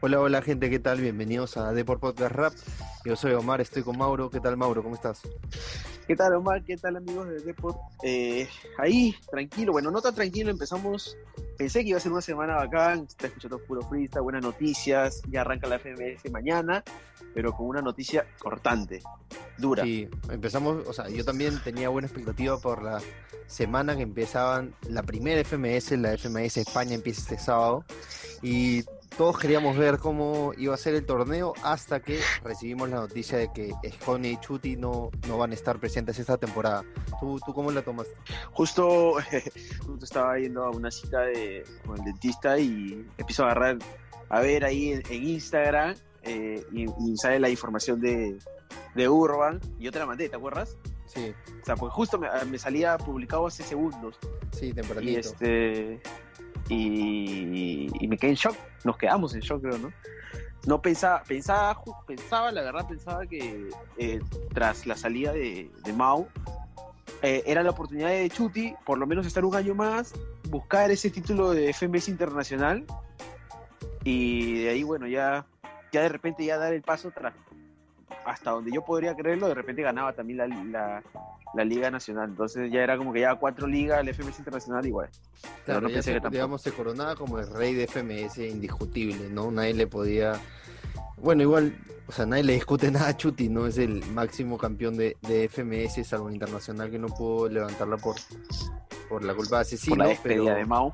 [0.00, 1.00] Hola, hola gente, ¿qué tal?
[1.00, 2.52] Bienvenidos a Deport Podcast Rap.
[3.04, 4.30] Yo soy Omar, estoy con Mauro.
[4.30, 4.82] ¿Qué tal, Mauro?
[4.82, 5.22] ¿Cómo estás?
[6.06, 6.62] ¿Qué tal, Omar?
[6.62, 7.78] ¿Qué tal, amigos de Deport?
[8.02, 9.72] Eh, ahí, tranquilo.
[9.72, 10.50] Bueno, no tan tranquilo.
[10.50, 11.16] Empezamos.
[11.56, 13.06] Pensé que iba a ser una semana bacán.
[13.08, 15.22] Está escuchando puro freestyle, buenas noticias.
[15.30, 16.84] Ya arranca la FMS mañana,
[17.32, 19.02] pero con una noticia cortante,
[19.56, 19.82] dura.
[19.84, 20.86] Sí, empezamos.
[20.86, 23.00] O sea, yo también tenía buena expectativa por la
[23.46, 25.92] semana que empezaban la primera FMS.
[25.92, 27.82] La FMS España empieza este sábado.
[28.42, 28.84] Y
[29.16, 33.52] todos queríamos ver cómo iba a ser el torneo hasta que recibimos la noticia de
[33.52, 36.84] que Escone y Chuti no, no van a estar presentes esta temporada.
[37.20, 38.06] ¿Tú, tú cómo la tomas?
[38.52, 39.14] Justo,
[39.86, 43.78] justo estaba yendo a una cita de, con el dentista y empiezo a agarrar
[44.28, 48.38] a ver ahí en, en Instagram eh, y, y, sale la información de,
[48.94, 49.60] de Urban.
[49.78, 50.76] Y yo te la mandé, ¿te acuerdas?
[51.06, 51.34] Sí.
[51.62, 54.18] O sea, pues justo me, me salía publicado hace segundos.
[54.52, 55.12] Sí, tempranito.
[55.12, 56.00] Y este
[56.68, 58.56] y, y, me quedé en shock.
[58.84, 59.92] Nos quedamos en shock, creo, ¿no?
[60.66, 63.68] No pensaba, pensaba, pensaba, la verdad, pensaba que
[63.98, 64.20] eh,
[64.52, 66.28] tras la salida de, de Mau,
[67.22, 70.12] eh, era la oportunidad de Chuti, por lo menos estar un año más,
[70.48, 72.84] buscar ese título de FMS internacional
[74.04, 75.46] y de ahí, bueno, ya,
[75.92, 77.34] ya de repente ya dar el paso tras,
[78.24, 81.02] hasta donde yo podría creerlo, de repente ganaba también la, la,
[81.54, 82.30] la, Liga Nacional.
[82.30, 85.08] Entonces ya era como que ya cuatro ligas, el FMS Internacional igual.
[85.64, 89.50] Claro, no ya se, que digamos, se coronaba como el rey de FMS indiscutible, ¿no?
[89.50, 90.40] Nadie le podía...
[91.16, 91.74] Bueno, igual,
[92.06, 93.66] o sea, nadie le discute nada a Chuti, ¿no?
[93.66, 98.16] Es el máximo campeón de, de FMS, salvo el internacional que no pudo levantarla por,
[99.08, 99.96] por la culpa de asesino.
[99.96, 100.92] Por la pero, de Mao.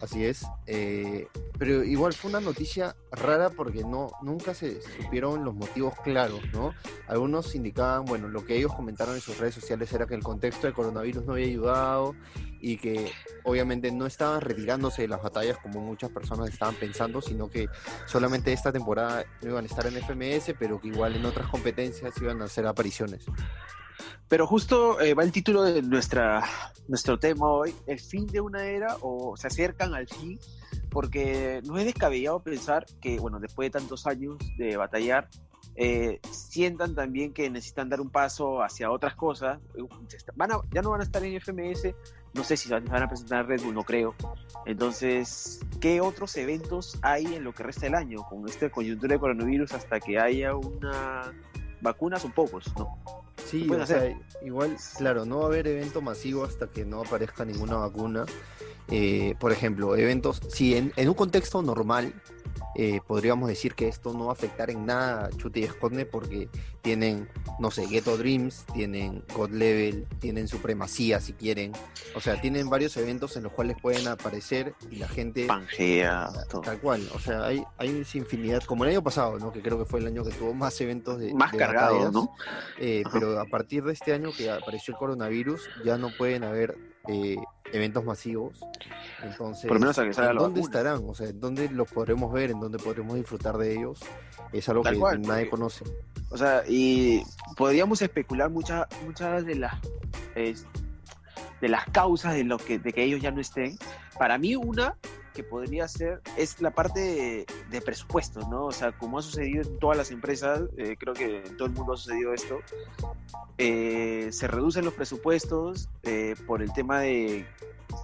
[0.00, 0.46] Así es.
[0.66, 1.26] Eh,
[1.58, 6.40] pero igual fue una noticia rara porque no nunca se, se, supieron los motivos claros,
[6.52, 6.74] ¿no?
[7.06, 10.66] Algunos indicaban, bueno, lo que ellos comentaron en sus redes sociales era que el contexto
[10.66, 12.14] del coronavirus no había ayudado
[12.60, 13.12] y que
[13.44, 17.68] obviamente no estaban retirándose de las batallas como muchas personas estaban pensando, sino que
[18.06, 22.14] solamente esta temporada no iban a estar en FMS, pero que igual en otras competencias
[22.20, 23.24] iban a hacer apariciones.
[24.28, 26.44] Pero justo eh, va el título de nuestra,
[26.86, 30.38] nuestro tema hoy, el fin de una era o se acercan al fin,
[30.90, 35.28] porque no es descabellado pensar que, bueno, después de tantos años de batallar,
[35.80, 39.60] eh, sientan también que necesitan dar un paso hacia otras cosas.
[40.34, 41.94] Van a, ya no van a estar en FMS,
[42.34, 44.16] no sé si van a presentar Red Bull, no creo.
[44.66, 49.20] Entonces, ¿qué otros eventos hay en lo que resta del año con esta coyuntura de
[49.20, 51.32] coronavirus hasta que haya una
[51.80, 52.18] vacuna?
[52.18, 52.98] Son pocos, ¿no?
[53.46, 57.44] Sí, o sea, igual, claro, no va a haber evento masivo hasta que no aparezca
[57.44, 58.26] ninguna vacuna.
[58.90, 62.14] Eh, por ejemplo, eventos, si en, en un contexto normal,
[62.80, 66.06] eh, podríamos decir que esto no va a afectar en nada a Chuti y Esconde
[66.06, 66.48] porque
[66.80, 67.28] tienen,
[67.58, 71.72] no sé, Ghetto Dreams, tienen God Level, tienen Supremacía si quieren.
[72.14, 75.46] O sea, tienen varios eventos en los cuales pueden aparecer y la gente...
[75.46, 76.30] Pangea.
[76.48, 77.08] Tal, tal cual.
[77.14, 79.52] O sea, hay, hay infinidad, como el año pasado, ¿no?
[79.52, 81.34] Que creo que fue el año que tuvo más eventos de...
[81.34, 82.32] Más de batallas, ¿no?
[82.78, 86.76] Eh, pero a partir de este año que apareció el coronavirus, ya no pueden haber
[87.08, 87.36] eh,
[87.72, 88.60] eventos masivos.
[89.22, 91.02] Entonces, Por lo menos a que salga ¿en dónde estarán?
[91.06, 92.50] O sea, ¿en dónde los podremos ver?
[92.50, 94.00] ¿En dónde podremos disfrutar de ellos?
[94.52, 95.84] Es algo Tal que cual, nadie porque- conoce.
[96.30, 97.22] O sea, y
[97.56, 99.74] podríamos especular muchas muchas de las
[101.60, 103.78] de las causas de lo que de que ellos ya no estén.
[104.18, 104.96] Para mí una
[105.38, 108.66] que podría ser es la parte de, de presupuestos, ¿no?
[108.66, 111.74] O sea, como ha sucedido en todas las empresas, eh, creo que en todo el
[111.74, 112.58] mundo ha sucedido esto,
[113.56, 117.46] eh, se reducen los presupuestos eh, por el tema de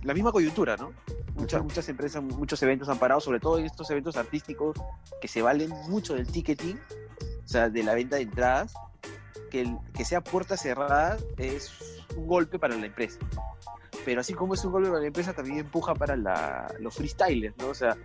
[0.04, 0.92] la misma coyuntura, ¿no?
[1.34, 4.80] Muchas, muchas empresas, muchos eventos han parado, sobre todo en estos eventos artísticos
[5.20, 6.78] que se valen mucho del ticketing,
[7.44, 8.74] o sea, de la venta de entradas,
[9.54, 11.70] que, que sea puerta cerrada es
[12.16, 13.20] un golpe para la empresa.
[14.04, 17.56] Pero así como es un golpe para la empresa, también empuja para la, los freestylers,
[17.58, 17.68] ¿no?
[17.68, 17.96] O sea,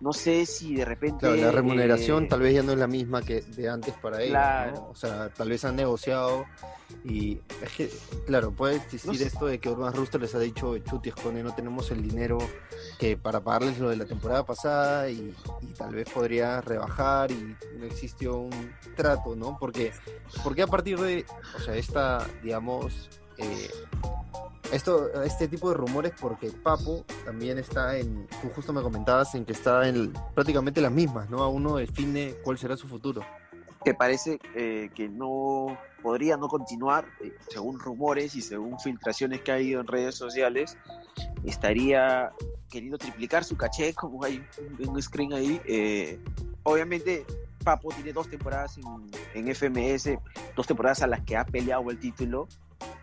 [0.00, 1.20] no sé si de repente...
[1.20, 4.18] Claro, la remuneración eh, tal vez ya no es la misma que de antes para
[4.18, 4.72] ellos, Claro.
[4.72, 4.88] ¿no?
[4.90, 6.44] O sea, tal vez han negociado
[7.04, 7.90] y es que,
[8.26, 9.24] claro, puede existir No sé.
[9.26, 12.38] esto de que Urban Rooster les ha dicho, Chuti, Escone, no tenemos el dinero
[12.98, 17.56] que para pagarles lo de la temporada pasada y, y tal vez podría rebajar y
[17.78, 19.56] no existió un trato, ¿no?
[19.58, 19.92] Porque,
[20.44, 21.24] porque a partir de,
[21.56, 23.08] o sea, esta, digamos,
[23.38, 23.70] eh,
[24.72, 29.44] esto, este tipo de rumores porque Papo también está en, tú justo me comentabas en
[29.44, 31.42] que está en prácticamente las mismas, ¿no?
[31.42, 33.22] A uno define cuál será su futuro.
[33.84, 39.52] que parece eh, que no podría no continuar, eh, según rumores y según filtraciones que
[39.52, 40.76] ha habido en redes sociales,
[41.44, 42.32] estaría
[42.68, 44.44] queriendo triplicar su caché, como hay
[44.86, 45.60] un, screen ahí.
[45.64, 46.18] Eh,
[46.62, 47.24] obviamente,
[47.64, 48.78] Papo tiene dos temporadas
[49.34, 50.18] en, FMS,
[50.54, 52.48] dos temporadas a las que ha peleado el título,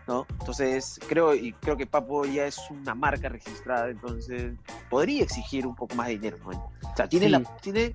[0.06, 0.26] ¿no?
[0.40, 4.52] Entonces, creo, y creo que Papo ya es una marca registrada, entonces
[4.90, 7.92] podría exigir un poco más de dinero, O sea, tiene la, tiene,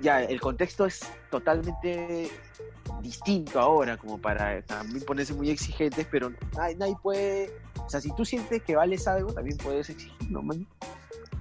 [0.00, 1.00] ya, el contexto es
[1.30, 2.30] totalmente
[3.02, 7.50] distinto ahora, como para también ponerse muy exigentes, pero nadie, nadie puede,
[7.84, 10.66] o sea, si tú sientes que vales algo, también puedes exigirlo, man.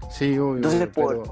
[0.09, 0.57] Sí, obvio.
[0.57, 1.24] Entonces, pero,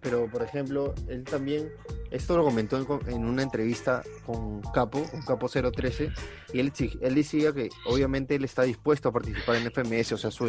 [0.00, 1.72] pero, por ejemplo, él también,
[2.10, 2.76] esto lo comentó
[3.06, 6.12] en, una entrevista con Capo, con Capo 013,
[6.52, 10.30] y él, él decía que obviamente él está dispuesto a participar en FMS, o sea,
[10.30, 10.46] su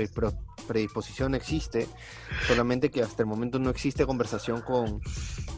[0.68, 1.88] predisposición existe,
[2.46, 5.02] solamente que hasta el momento no existe conversación con,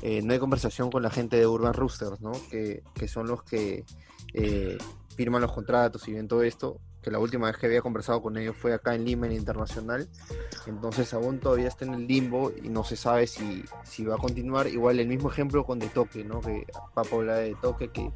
[0.02, 2.32] eh, no hay conversación con la gente de Urban Roosters, ¿no?
[2.50, 3.86] Que, que son los que
[4.34, 4.78] eh,
[5.16, 8.38] firman los contratos y ven todo esto, que la última vez que había conversado con
[8.38, 10.08] ellos fue acá en Lima, en Internacional.
[10.68, 14.18] Entonces aún todavía está en el limbo y no se sabe si, si va a
[14.18, 14.68] continuar.
[14.68, 16.42] Igual el mismo ejemplo con De Toque, ¿no?
[16.42, 18.12] Que Papo habla de Toque, que,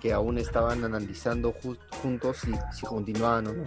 [0.00, 1.54] que aún estaban analizando
[2.02, 3.64] juntos si, si continuaban o no.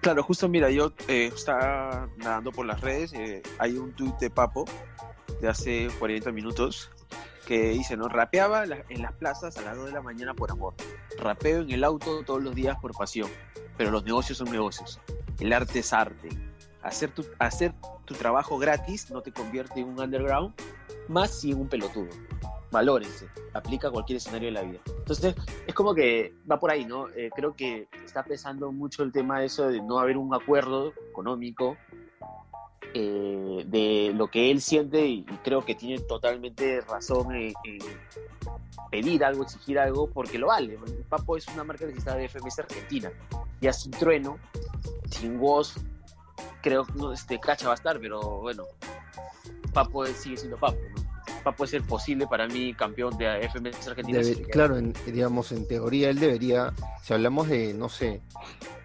[0.00, 4.30] Claro, justo mira, yo eh, estaba nadando por las redes, eh, hay un tuit de
[4.30, 4.64] Papo
[5.42, 6.90] de hace 40 minutos
[7.46, 8.08] que dice, ¿no?
[8.08, 10.74] Rapeaba en las plazas a las 2 de la mañana por amor.
[11.18, 13.28] Rapeo en el auto todos los días por pasión.
[13.80, 15.00] Pero los negocios son negocios.
[15.38, 16.28] El arte es arte.
[16.82, 17.72] Hacer tu, hacer
[18.04, 20.52] tu trabajo gratis no te convierte en un underground,
[21.08, 22.10] más si en un pelotudo.
[22.70, 23.26] Valórense.
[23.54, 24.80] Aplica a cualquier escenario de la vida.
[24.98, 25.34] Entonces,
[25.66, 27.08] es como que va por ahí, ¿no?
[27.16, 30.92] Eh, creo que está pesando mucho el tema de eso de no haber un acuerdo
[31.08, 31.78] económico
[32.92, 37.54] eh, de lo que él siente y, creo que tiene totalmente razón en,
[38.90, 40.78] pedir algo, exigir algo, porque lo vale.
[41.08, 43.10] Papo es una marca registrada de FMS Argentina.
[43.60, 44.38] Ya un trueno,
[45.10, 45.74] sin voz,
[46.62, 48.64] creo que no, este, Cacha va a estar, pero bueno,
[49.72, 50.78] Papo sigue siendo Papo,
[51.44, 54.20] Papo es el posible para mí campeón de FMS Argentina.
[54.50, 54.76] claro,
[55.06, 56.72] digamos, en teoría él debería,
[57.02, 58.20] si hablamos de, no sé,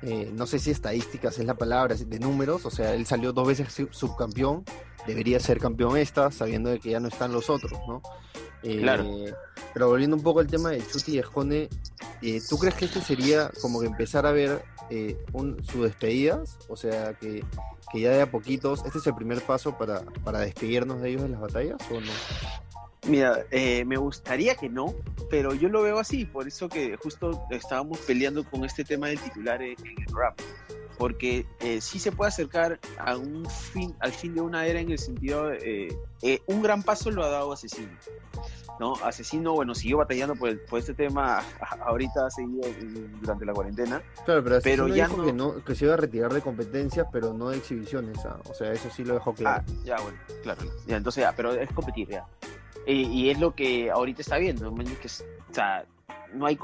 [0.01, 3.47] eh, no sé si estadísticas es la palabra, de números, o sea, él salió dos
[3.47, 4.63] veces subcampeón,
[5.07, 8.01] debería ser campeón esta, sabiendo de que ya no están los otros, ¿no?
[8.63, 9.05] Eh, claro.
[9.73, 11.69] Pero volviendo un poco al tema de Chuti y Escone,
[12.21, 14.63] eh, ¿tú crees que este sería como que empezar a ver
[15.33, 16.57] un, sus despedidas?
[16.67, 17.43] O sea, que,
[17.93, 21.31] ya de a poquitos, ¿este es el primer paso para, para despedirnos de ellos en
[21.31, 22.11] las batallas o no?
[23.07, 24.95] Mira, eh, me gustaría que no,
[25.29, 29.19] pero yo lo veo así, por eso que justo estábamos peleando con este tema del
[29.19, 30.39] titular en, el rap,
[30.97, 34.91] porque eh, sí se puede acercar a un fin, al fin de una era en
[34.91, 37.89] el sentido, eh, eh, un gran paso lo ha dado Asesino,
[38.79, 38.93] ¿no?
[39.03, 41.43] Asesino, bueno, siguió batallando por, por este tema,
[41.85, 42.67] ahorita ha seguido
[43.21, 44.01] durante la cuarentena.
[44.25, 47.49] Claro, pero, ya dijo Que, no, que se iba a retirar de competencias, pero no
[47.49, 48.39] de exhibiciones, ¿ah?
[48.49, 49.63] o sea, eso sí lo dejó claro.
[49.67, 52.25] Ah, ya, bueno, claro, ya, entonces ya, pero es competir ya.
[52.87, 55.85] Y, es lo que ahorita está viendo, que, o sea,
[56.33, 56.59] no hay,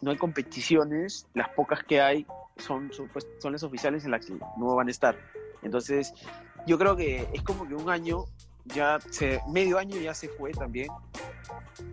[0.00, 2.24] no hay competiciones, las pocas que hay
[2.56, 5.16] son, son, pues, las oficiales en las que no van a estar.
[5.62, 6.12] Entonces,
[6.66, 8.24] yo creo que es como que un año,
[8.64, 10.88] ya se, medio año ya se fue también,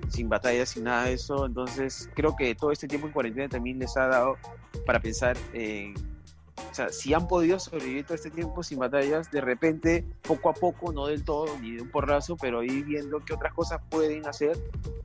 [0.09, 1.45] sin batallas, sin nada de eso.
[1.45, 4.37] Entonces, creo que todo este tiempo en cuarentena también les ha dado
[4.85, 5.93] para pensar en
[6.55, 10.53] o sea, si han podido sobrevivir todo este tiempo sin batallas, de repente, poco a
[10.53, 14.27] poco, no del todo, ni de un porrazo, pero ir viendo qué otras cosas pueden
[14.27, 14.57] hacer,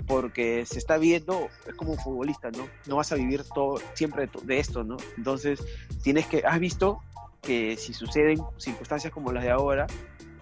[0.06, 2.68] porque se está viendo, es como un futbolista, ¿no?
[2.86, 4.96] No vas a vivir todo, siempre de esto, ¿no?
[5.16, 5.62] Entonces,
[6.02, 7.00] tienes que, has visto
[7.42, 9.86] que si suceden circunstancias como las de ahora,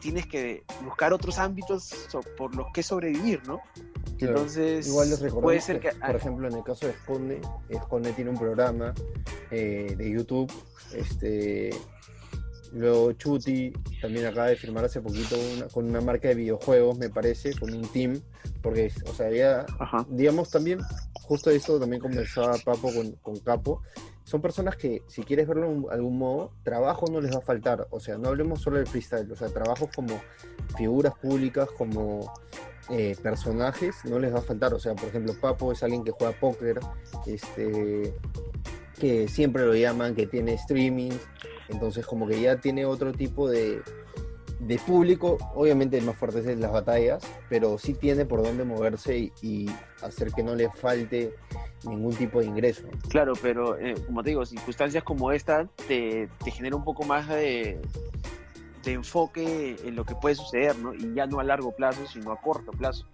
[0.01, 3.61] tienes que buscar otros ámbitos por los que sobrevivir, ¿no?
[4.19, 8.31] Entonces, igual les puede ser que, por ejemplo, en el caso de Esconde, Esconde tiene
[8.31, 8.95] un programa
[9.51, 10.51] eh, de YouTube,
[10.95, 11.71] este,
[12.73, 15.37] luego Chuti también acaba de firmar hace poquito
[15.73, 18.21] con una marca de videojuegos, me parece, con un team,
[18.63, 19.67] porque, o sea, ya,
[20.09, 20.81] digamos también,
[21.23, 23.83] justo eso también conversaba Papo con, con Capo,
[24.27, 27.87] son personas que, si quieres verlo de algún modo, trabajo no les va a faltar.
[27.91, 30.21] O sea, no hablemos solo del freestyle, o sea, trabajos como
[30.77, 32.35] figuras públicas, como
[32.91, 34.75] eh, personajes, no les va a faltar.
[34.75, 36.81] O sea, por ejemplo, Papo es alguien que juega póker,
[37.27, 38.15] este,
[38.99, 41.13] que siempre lo llaman, que tiene streaming,
[41.69, 43.83] entonces como que ya tiene otro tipo de,
[44.61, 49.33] de público, obviamente el más fuerte es las batallas, pero sí tiene por dónde moverse
[49.43, 49.71] y,
[50.03, 51.35] hacer que no le falte
[51.85, 52.87] ningún tipo de ingreso.
[53.09, 57.29] Claro, pero eh, como te digo, circunstancias como esta te, te genera un poco más
[57.29, 57.81] de,
[58.87, 60.95] de, enfoque en lo que puede suceder, ¿no?
[60.95, 63.07] Y ya no a largo plazo, sino a corto plazo.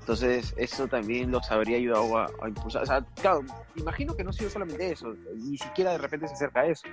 [0.00, 2.82] Entonces, eso también los habría ayudado a, impulsar.
[2.82, 3.42] O sea, claro,
[3.76, 6.88] imagino que no ha sido solamente eso, ni siquiera de repente se acerca a eso,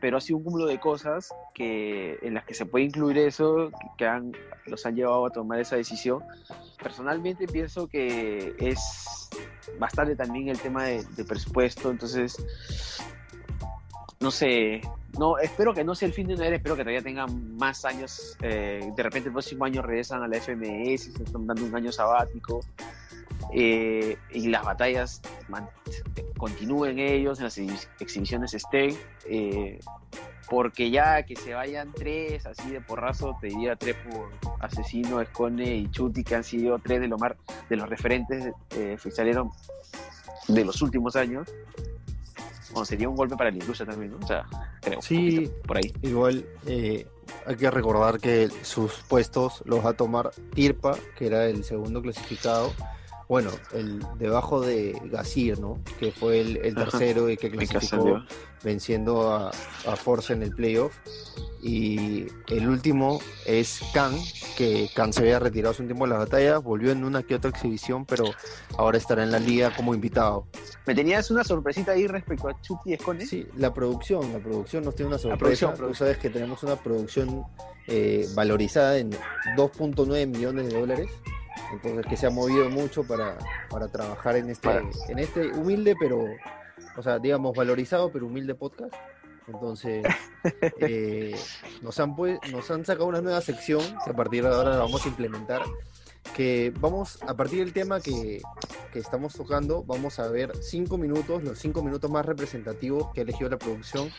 [0.00, 3.72] pero ha sido un cúmulo de cosas que en las que se puede incluir eso,
[3.98, 4.32] que, han,
[4.66, 6.22] los han llevado a tomar esa decisión.
[6.80, 9.28] Personalmente pienso que es
[9.80, 12.36] bastante también el tema de presupuesto, entonces,
[14.20, 14.82] no sé,
[15.18, 17.84] no, espero que no sea el fin de una era, espero que todavía tengan más
[17.84, 18.36] años.
[18.42, 21.92] eh, de repente el próximo año regresan a la FMS, se están dando un año
[21.92, 22.60] sabático.
[23.52, 25.20] eh, y las batallas
[26.38, 28.96] continúen ellos, en las exhi- exhibiciones estén.
[29.26, 29.78] eh,
[30.48, 35.76] porque ya que se vayan tres así de porrazo, te diría tres por Asesino, Escone
[35.76, 37.38] y Chuti, que han sido tres de, lo mar-
[37.70, 38.96] de los referentes eh,
[40.48, 41.48] de los últimos años.
[42.72, 44.18] Bueno, sería un golpe para la industria también, ¿no?
[44.22, 44.46] O sea,
[44.80, 45.02] creo.
[45.02, 45.50] Sí.
[45.66, 45.92] por ahí.
[46.02, 47.06] Igual eh,
[47.46, 52.02] hay que recordar que sus puestos los va a tomar Tirpa, que era el segundo
[52.02, 52.72] clasificado.
[53.32, 55.80] Bueno, el debajo de Gasir, ¿no?
[55.98, 58.22] Que fue el, tercero y que clasificó
[58.62, 60.94] venciendo a, a Force en el playoff.
[61.62, 64.12] Y el último es Khan,
[64.58, 67.34] que Khan se había retirado hace un tiempo de las batallas, volvió en una que
[67.34, 68.24] otra exhibición, pero
[68.76, 70.46] ahora estará en la liga como invitado.
[70.86, 73.24] ¿Me tenías una sorpresita ahí respecto a Chucky Escone?
[73.24, 75.38] Sí, la producción, la producción nos tiene una sorpresa.
[75.38, 76.06] producción, Tú producción.
[76.06, 77.44] sabes que tenemos una producción
[77.86, 79.10] eh, valorizada en
[79.56, 81.08] 2.9 millones de dólares.
[81.72, 83.36] Entonces que se ha movido mucho para,
[83.70, 86.24] para trabajar en este, Para- en este humilde, pero,
[86.96, 88.94] o sea, digamos, valorizado, pero humilde podcast.
[89.48, 90.04] Entonces,
[90.80, 91.34] eh,
[91.82, 94.78] nos, han pues, nos han sacado una nueva sección que a partir de ahora la
[94.78, 95.62] vamos a implementar.
[96.34, 98.40] Que vamos, a partir del tema que,
[98.92, 103.22] que estamos tocando, vamos a ver cinco minutos, los cinco minutos más representativos que ha
[103.24, 104.10] elegido la producción,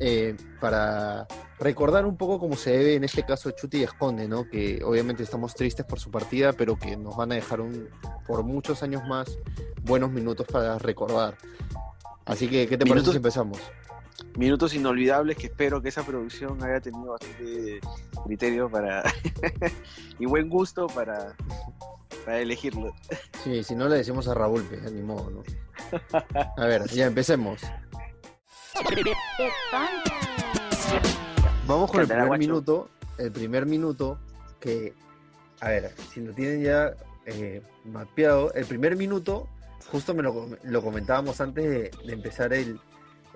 [0.00, 1.28] eh, para
[1.60, 4.48] recordar un poco cómo se debe en este caso Chuti y Esconde, ¿no?
[4.48, 7.88] Que obviamente estamos tristes por su partida, pero que nos van a dejar un,
[8.26, 9.38] por muchos años más
[9.82, 11.36] buenos minutos para recordar.
[12.24, 13.58] Así que, ¿qué te parece si empezamos?
[14.36, 17.80] Minutos inolvidables que espero que esa producción haya tenido bastante
[18.24, 19.04] criterio para
[20.18, 21.36] y buen gusto para,
[22.26, 22.92] para elegirlo.
[23.42, 25.42] Sí, si no le decimos a Raúl, pues, ni modo, ¿no?
[26.56, 27.62] A ver, ya empecemos.
[31.66, 32.38] Vamos con el primer guacho.
[32.38, 32.90] minuto.
[33.18, 34.18] El primer minuto
[34.60, 34.92] que,
[35.60, 36.92] a ver, si lo tienen ya
[37.24, 39.48] eh, mapeado, el primer minuto,
[39.90, 42.78] justo me lo, lo comentábamos antes de, de empezar el,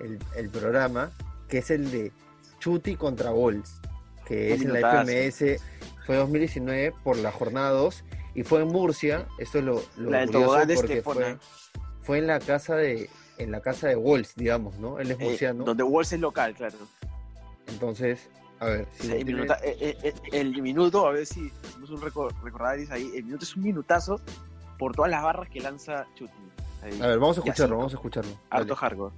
[0.01, 1.11] el- el programa,
[1.49, 2.13] que es el de
[2.59, 3.81] Chuti contra Bols,
[4.27, 5.03] que Un es en la.
[5.03, 5.63] FMS,
[6.05, 8.05] fue 2019 por la jornada 2
[8.35, 11.37] y fue en Murcia, esto es lo, lo La curioso de porque fue,
[12.03, 13.09] fue en la casa de
[13.39, 14.99] en la casa de Wolves, digamos, ¿no?
[14.99, 16.77] Él es Eh, murciano, donde Walls es local, claro.
[17.69, 21.25] entonces, a ver, si Sí, lo el, tiene- minuta- eh, eh, el minuto, a ver
[21.27, 23.11] si hacemos un reco- recordaris ahí.
[23.15, 24.21] El minuto es un minutazo
[24.79, 26.33] por todas las barras que lanza Chuti.
[26.83, 27.01] Ahí.
[27.01, 28.33] a ver, vamos a escucharlo, vamos a escucharlo.
[28.51, 29.15] Harto hardcore.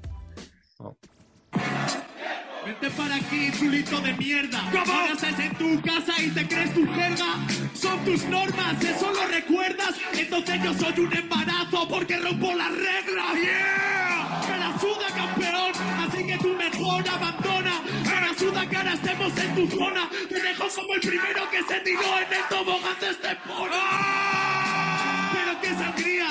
[2.65, 4.61] Vente para aquí, chulito de mierda.
[4.61, 7.45] Ahora estás en tu casa y te crees tu jerga.
[7.75, 9.95] Son tus normas, eso lo recuerdas.
[10.13, 13.35] Entonces yo soy un embarazo porque rompo las reglas.
[13.35, 14.43] ¡Yeah!
[14.49, 15.73] Me la suda, campeón.
[16.07, 17.83] Así que tú mejor abandona.
[18.05, 20.09] Me la suda que ahora estemos en tu zona.
[20.29, 23.37] Te dejo como el primero que se tiró en el tobogán de este
[25.33, 26.29] Pero qué sangría.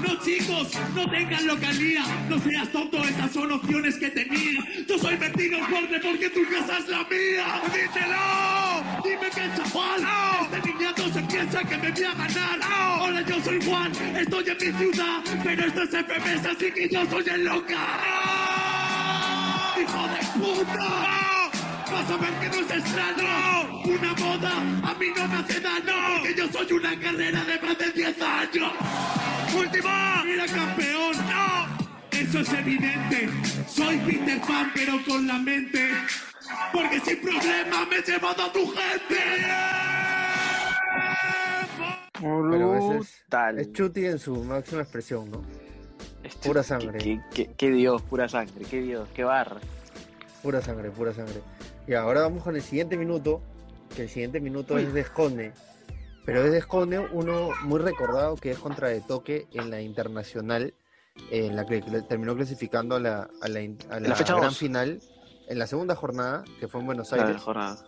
[0.00, 2.04] No chicos, no tengan localía.
[2.28, 4.60] No seas tonto, esas son opciones que tenía.
[4.88, 7.62] Yo soy Bertino Fuerte porque tu casa es la mía.
[7.72, 9.02] ¡Díselo!
[9.04, 10.06] Dime que el chaval.
[10.42, 12.60] Este niñato se piensa que me voy a ganar.
[13.00, 15.22] Hola, yo soy Juan, estoy en mi ciudad.
[15.42, 17.78] Pero esto es FMS, así que yo soy el loca.
[19.80, 21.31] ¡Hijo de puta!
[21.92, 23.82] Vas a ver que no es extraño.
[23.84, 24.52] Una moda
[24.90, 26.18] a mí no me hace daño.
[26.18, 28.72] Porque yo soy una carrera de más de 10 años.
[29.56, 30.22] ¡Última!
[30.24, 31.12] ¡Mira, campeón!
[31.30, 31.82] ¡No!
[32.10, 33.28] Eso es evidente.
[33.68, 35.90] Soy Peter Pan, pero con la mente.
[36.72, 39.18] Porque sin problema me he llevado a tu gente.
[42.20, 43.58] Pero ese es, Brutal.
[43.58, 45.42] es Chuti en su máxima expresión, ¿no?
[46.22, 46.98] Es pura sangre.
[46.98, 48.64] Qué, qué- qué Dios, pura sangre.
[48.70, 49.56] Qué Dios, qué barra.
[50.42, 51.40] Pura sangre, pura sangre.
[51.86, 53.40] Y ahora vamos con el siguiente minuto,
[53.94, 54.82] que el siguiente minuto Uy.
[54.82, 55.52] es de Esconde.
[56.24, 60.74] Pero es de Esconde uno muy recordado que es contra de toque en la internacional,
[61.30, 63.60] en la que terminó clasificando a la, a la,
[63.90, 64.58] a la la fecha gran dos.
[64.58, 65.00] final,
[65.48, 67.42] en la segunda jornada, que fue en Buenos La Aires.
[67.42, 67.84] jornada.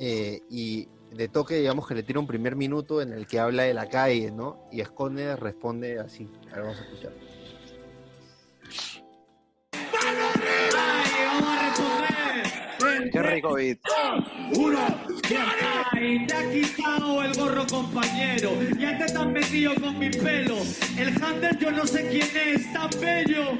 [0.00, 3.62] eh, y de toque, digamos que le tira un primer minuto en el que habla
[3.62, 4.68] de la calle, ¿no?
[4.72, 6.28] Y Esconde responde así.
[6.50, 7.12] A ver, vamos a escuchar.
[13.12, 13.78] Qué rico beat.
[14.54, 14.78] Uno,
[15.28, 18.50] te ha quitado el gorro, compañero.
[18.78, 20.56] Ya te estás metido con mi pelo.
[20.96, 23.58] El Hunter, yo no sé quién es, tan bello.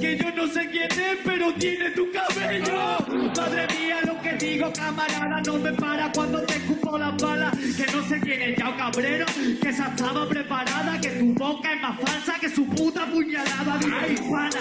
[0.00, 2.98] Que yo no sé quién es, pero tiene tu cabello.
[3.36, 7.56] Madre mía, lo que digo, camarada, no me para cuando te escupo las balas.
[7.56, 9.26] Que no sé quién es Yao Cabrero,
[9.62, 11.00] que esa estaba preparada.
[11.00, 13.78] Que tu boca es más falsa que su puta puñalada.
[13.78, 14.60] Dime, hispana,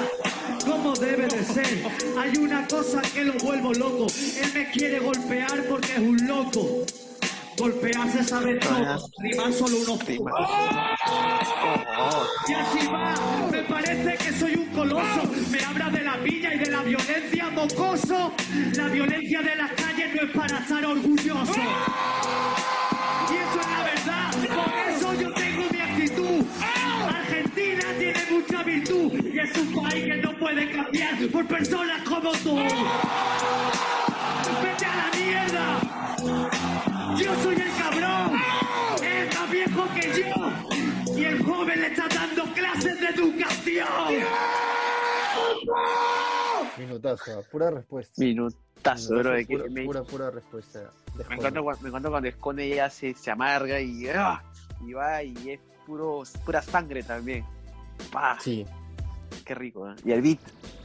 [1.57, 4.07] Hay una cosa que lo vuelvo loco.
[4.41, 6.85] Él me quiere golpear porque es un loco.
[7.57, 10.49] Golpear se sabe todo, rimar solo unos pocos.
[12.49, 15.31] Y así va, me parece que soy un coloso.
[15.49, 18.33] Me habla de la villa y de la violencia mocoso.
[18.73, 21.53] La violencia de las calles no es para estar orgulloso.
[29.11, 32.55] Y es un país que no puede cambiar por personas como tú.
[34.63, 37.15] Vete a la mierda.
[37.17, 38.39] Yo soy el cabrón.
[39.03, 41.15] Es más viejo que yo.
[41.17, 43.87] Y el joven le está dando clases de educación.
[46.77, 48.13] Minutazo, pura respuesta.
[48.17, 49.31] Minutazo, bro.
[49.31, 50.91] de que pura, me, pura, pura respuesta.
[51.29, 54.43] me encanta, cuando- me encanta cuando Escone ya se, se amarga y, ¡ah!
[54.85, 57.45] y va y es puro, pura sangre también.
[58.11, 58.65] Pa, Sí,
[59.43, 59.95] Qué rico, ¿eh?
[60.03, 60.39] Y el beat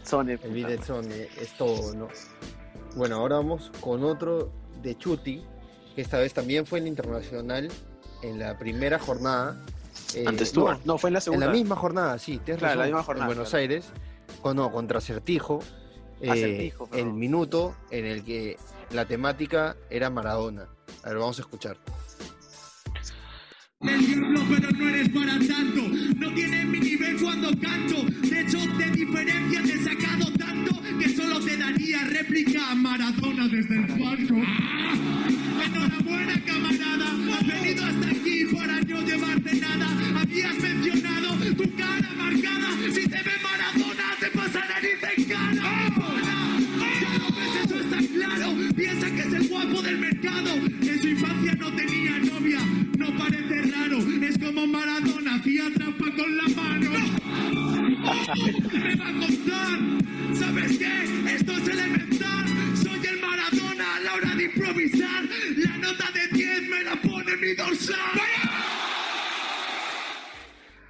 [0.04, 2.08] son el, el beat son, eh, es todo, ¿no?
[2.96, 5.42] Bueno, ahora vamos con otro de Chuti,
[5.94, 7.68] que esta vez también fue el internacional
[8.22, 9.62] en la primera jornada.
[10.14, 10.60] eh, Antes tú.
[10.68, 11.46] no, No, fue en la en segunda.
[11.46, 13.60] la misma jornada, sí, tienes Claro, la razón, misma jornada, en Buenos claro.
[13.62, 13.86] Aires,
[14.42, 15.60] con, no, contra Acertijo,
[16.20, 18.56] eh, Acertijo, el minuto en el que
[18.90, 20.66] la temática era Maradona.
[21.04, 21.78] A ver, vamos a escuchar.
[23.80, 25.80] El diablo, pero no eres para tanto.
[26.18, 27.96] No tienes mi nivel cuando canto.
[28.50, 30.29] De hecho, de diferencia te he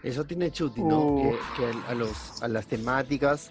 [0.02, 1.00] Eso tiene Chuti, ¿no?
[1.00, 1.22] Uh.
[1.22, 3.50] Que, que a, los, a las temáticas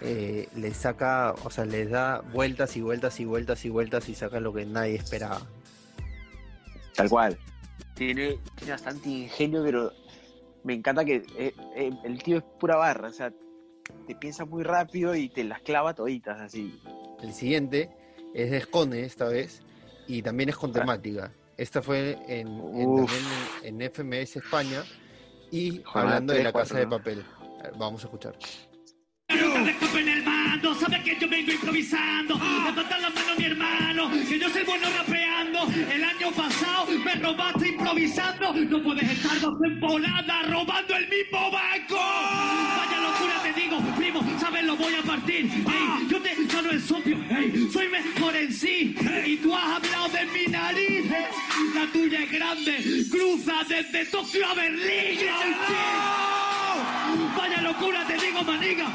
[0.00, 4.14] eh, les saca, o sea, les da vueltas y vueltas y vueltas y vueltas y
[4.14, 5.42] saca lo que nadie esperaba.
[6.96, 7.38] Tal cual.
[7.94, 9.92] Tiene, tiene bastante ingenio, pero
[10.64, 13.08] me encanta que eh, eh, el tío es pura barra.
[13.08, 13.30] O sea,
[14.06, 16.80] te piensa muy rápido y te las clava toditas así.
[17.22, 17.90] El siguiente
[18.34, 19.62] es de Escone esta vez
[20.08, 21.30] y también es con temática.
[21.58, 23.10] Esta fue en, en- Uf.
[23.10, 23.24] también
[23.64, 24.82] en, en FMS España
[25.50, 27.24] y Jornada hablando de la casa de papel.
[27.78, 28.34] Vamos a escuchar.
[29.60, 32.34] En el mando, sabe que yo vengo improvisando.
[32.64, 35.68] Levanta la mano, mi hermano, que yo soy bueno rapeando.
[35.92, 38.54] El año pasado me robaste improvisando.
[38.54, 41.98] No puedes estar dos temporadas robando el mismo banco.
[41.98, 45.44] Vaya locura te digo, primo, sabes lo voy a partir.
[45.44, 48.96] Ey, yo te gano el sopio, ey, soy mejor en sí.
[49.26, 51.04] Y tú has hablado de mi nariz,
[51.74, 53.04] la tuya es grande.
[53.10, 55.18] Cruza desde Tokio a Berlín.
[57.36, 58.86] Vaya locura te digo, maniga.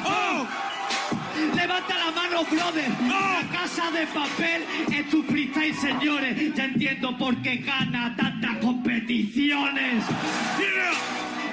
[1.55, 2.89] Levanta la mano, brother.
[3.07, 6.55] La casa de papel es tu freestyle, señores.
[6.55, 10.03] Ya entiendo por qué gana tantas competiciones.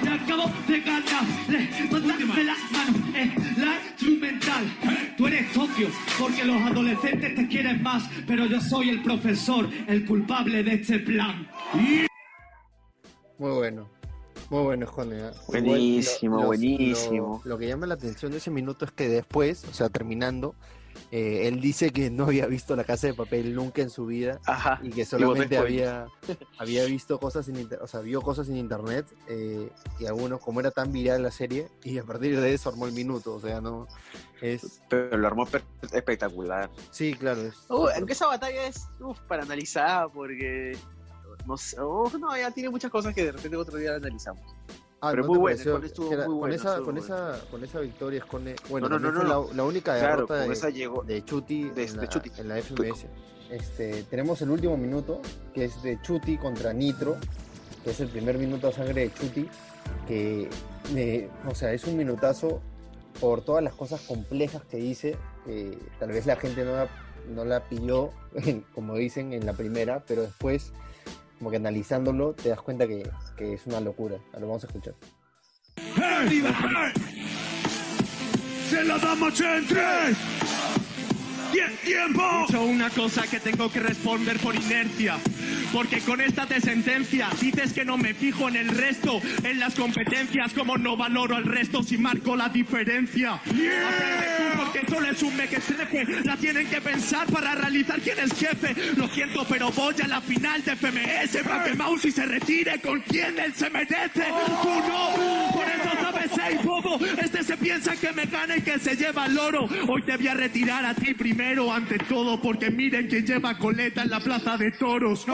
[0.01, 1.23] Le acabo de ganar.
[1.47, 2.93] Levántame la mano.
[3.13, 4.65] Es la instrumental.
[5.17, 8.09] Tú eres Tokio porque los adolescentes te quieren más.
[8.25, 11.47] Pero yo soy el profesor, el culpable de este plan.
[13.37, 14.02] Muy bueno.
[14.49, 15.19] Muy bueno, Escone.
[15.19, 15.31] ¿eh?
[15.47, 17.41] Buenísimo, buenísimo.
[17.43, 20.53] Lo, lo que llama la atención de ese minuto es que después, o sea, terminando,
[21.11, 24.39] eh, él dice que no había visto la casa de papel nunca en su vida
[24.45, 24.79] Ajá.
[24.83, 26.05] y que solamente había,
[26.59, 30.59] había visto cosas en inter- o sea, vio cosas en internet eh, y algunos, como
[30.59, 33.59] era tan viral la serie, y a partir de eso armó el minuto, o sea,
[33.59, 33.87] no
[34.41, 35.47] es Pero lo armó
[35.91, 36.69] espectacular.
[36.91, 40.77] sí, claro, es Uh, aunque esa batalla es uf, para analizar porque
[41.45, 44.43] no sé, uf, no, ya tiene muchas cosas que de repente otro día analizamos.
[45.01, 46.99] Ah, pero ¿no muy bueno, estuvo muy con bueno, esa, con bueno.
[47.01, 49.47] esa, con esa victoria Escone, bueno, No, no, no, no.
[49.47, 51.03] La, la única Claro, derrota con de, esa llegó.
[51.03, 52.31] de Chuti, de- en, de la, Chuti.
[52.37, 53.05] en la FMS.
[53.49, 55.21] Este, tenemos el último minuto,
[55.53, 57.17] que es de Chuti contra Nitro,
[57.83, 59.49] que es el primer minuto a sangre de Chuti,
[60.07, 60.49] que,
[60.95, 62.61] eh, o sea, es un minutazo
[63.19, 65.17] por todas las cosas complejas que dice.
[65.47, 66.71] eh, tal vez la gente no,
[67.35, 68.11] no la pilló,
[68.73, 70.71] como dicen, en la primera, pero después,
[71.37, 74.17] como que analizándolo, te das cuenta que, que es una locura.
[74.33, 74.93] Ahora vamos a escuchar.
[78.69, 80.17] Se la damos en tres.
[81.83, 82.21] tiempo.
[82.23, 85.17] He dicho una cosa que tengo que responder por inercia.
[85.73, 90.53] Porque con esta sentencia dices que no me fijo en el resto, en las competencias,
[90.53, 93.41] como no valoro al resto si marco la diferencia.
[94.55, 98.75] Porque solo es un mequetrefe, la tienen que pensar para realizar quién es jefe.
[98.95, 103.01] Lo siento, pero voy a la final de FMS para que Mousy se retire con
[103.01, 104.25] quien él se merece.
[104.61, 105.82] Tú no, por
[106.41, 109.67] hey bobo, este se piensa que me gana y que se lleva el oro.
[109.87, 114.03] Hoy te voy a retirar a ti primero, ante todo, porque miren quién lleva coleta
[114.03, 115.25] en la plaza de toros.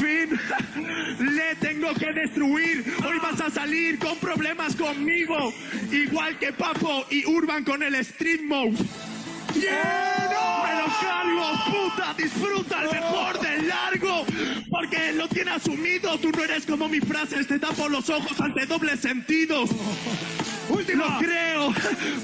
[0.00, 0.38] Fin,
[1.18, 2.84] le tengo que destruir.
[3.06, 5.52] Hoy vas a salir con problemas conmigo,
[5.90, 8.76] igual que Papo y Urban con el Street Mode.
[9.54, 10.25] ¡Yeah!
[11.00, 14.24] Cargo, puta, disfruta el mejor del largo,
[14.70, 16.18] porque lo tiene asumido.
[16.18, 19.70] Tú no eres como mis frases, te tapo los ojos ante dobles sentidos.
[20.68, 21.04] Último.
[21.04, 21.72] Lo creo.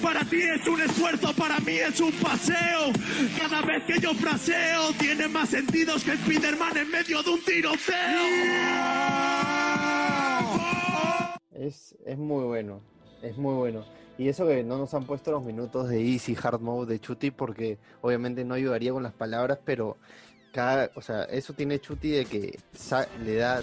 [0.02, 2.92] Para ti es un esfuerzo, para mí es un paseo.
[3.38, 8.22] Cada vez que yo fraseo, tiene más sentidos que Spiderman en medio de un tiroteo.
[11.52, 12.80] Es, es muy bueno.
[13.22, 13.84] Es muy bueno.
[14.18, 17.30] Y eso que no nos han puesto los minutos de Easy Hard Mode de Chuti,
[17.30, 19.96] porque obviamente no ayudaría con las palabras, pero
[20.52, 22.58] cada, o sea, eso tiene Chuti de que
[23.24, 23.62] le da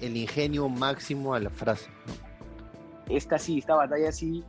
[0.00, 1.90] el ingenio máximo a la frase.
[3.08, 4.42] Esta sí, esta batalla sí,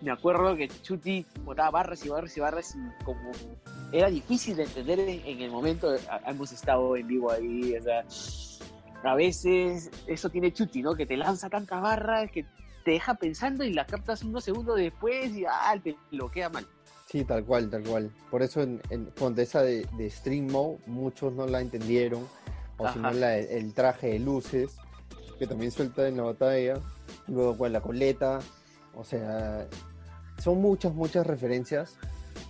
[0.00, 3.30] me acuerdo que Chuti botaba barras y barras y barras y como
[3.92, 5.94] era difícil de entender en, el momento,
[6.26, 8.04] hemos estado en vivo ahí, o sea,
[9.04, 10.94] a veces eso tiene Chuti, ¿no?
[10.94, 12.44] Que te lanza tantas barras que
[12.86, 16.64] te deja pensando y la captas unos segundos después y ah, te bloquea mal.
[17.06, 18.12] Sí, tal cual, tal cual.
[18.30, 22.28] Por eso en, en esa de, de Stream Mode muchos no la entendieron,
[22.76, 24.76] o si no el traje de luces,
[25.36, 26.74] que también suelta en la batalla,
[27.26, 28.38] luego con la coleta,
[28.94, 29.66] o sea,
[30.38, 31.98] son muchas, muchas referencias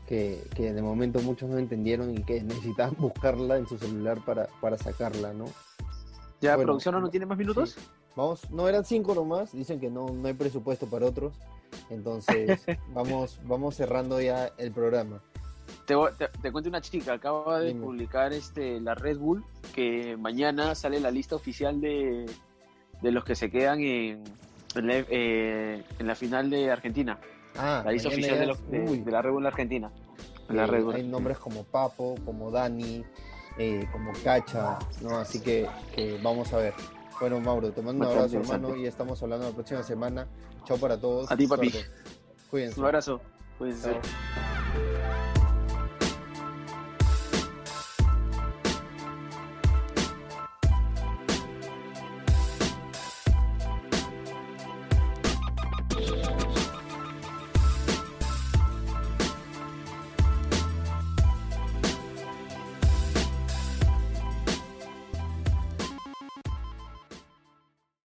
[0.06, 4.48] que, que, de momento muchos no entendieron y que necesitaban buscarla en su celular para,
[4.60, 5.46] para sacarla, ¿no?
[6.42, 7.78] ¿Ya producción no tiene más minutos?
[8.16, 11.34] Vamos, no eran cinco nomás, dicen que no, no hay presupuesto para otros.
[11.90, 15.22] Entonces, vamos, vamos cerrando ya el programa.
[15.86, 15.94] Te,
[16.42, 21.10] te, cuento una chica, acaba de publicar este la Red Bull que mañana sale la
[21.10, 22.26] lista oficial de,
[23.02, 24.24] de los que se quedan en,
[24.74, 27.18] en, la, eh, final de Argentina.
[27.56, 29.92] Ah, la lista oficial de, los, de, la Red Bull Argentina.
[30.48, 30.94] la Red Bull.
[30.94, 33.04] Hay nombres como Papo, como Dani,
[33.58, 35.18] eh, como Cacha, ¿no?
[35.18, 36.74] Así que, que vamos a ver.
[37.20, 40.26] Bueno, Mauro, te mando un abrazo, hermano, y estamos hablando la próxima semana.
[40.64, 41.30] Chao para todos.
[41.30, 41.72] A ti, papi.
[42.50, 42.78] Cuídense.
[42.78, 43.20] Un abrazo.
[43.58, 44.00] Cuídense.